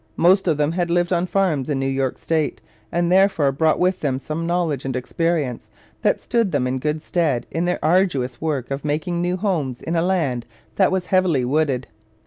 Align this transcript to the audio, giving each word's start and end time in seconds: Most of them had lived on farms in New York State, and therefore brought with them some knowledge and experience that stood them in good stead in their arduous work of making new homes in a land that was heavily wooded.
Most 0.17 0.47
of 0.47 0.57
them 0.57 0.71
had 0.71 0.89
lived 0.89 1.13
on 1.13 1.27
farms 1.27 1.69
in 1.69 1.77
New 1.77 1.85
York 1.85 2.17
State, 2.17 2.59
and 2.91 3.11
therefore 3.11 3.51
brought 3.51 3.77
with 3.79 3.99
them 3.99 4.17
some 4.17 4.47
knowledge 4.47 4.83
and 4.83 4.95
experience 4.95 5.69
that 6.01 6.19
stood 6.19 6.51
them 6.51 6.65
in 6.65 6.79
good 6.79 7.03
stead 7.03 7.45
in 7.51 7.65
their 7.65 7.77
arduous 7.85 8.41
work 8.41 8.71
of 8.71 8.83
making 8.83 9.21
new 9.21 9.37
homes 9.37 9.79
in 9.79 9.95
a 9.95 10.01
land 10.01 10.47
that 10.75 10.91
was 10.91 11.05
heavily 11.05 11.45
wooded. 11.45 11.85